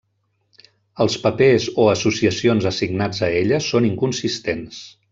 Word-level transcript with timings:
Els 1.05 1.17
papers 1.25 1.67
o 1.83 1.85
associacions 1.93 2.69
assignats 2.73 3.23
a 3.29 3.33
ella 3.45 3.61
són 3.71 3.89
inconsistents. 3.95 4.83